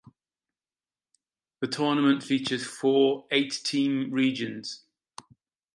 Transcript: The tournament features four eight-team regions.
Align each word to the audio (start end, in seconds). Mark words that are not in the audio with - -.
The 1.59 1.67
tournament 1.67 2.23
features 2.23 2.65
four 2.65 3.27
eight-team 3.29 4.09
regions. 4.11 4.83